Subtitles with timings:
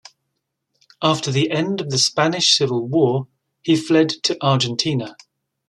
[1.03, 3.27] After the end of the Spanish Civil War
[3.61, 5.15] he fled to Argentina.